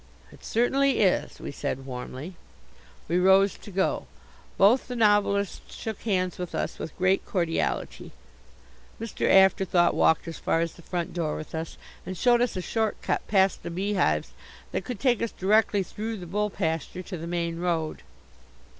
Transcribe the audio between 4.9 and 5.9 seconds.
novelists